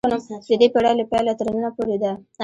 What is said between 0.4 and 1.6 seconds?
د دې پېړۍ له پیله تر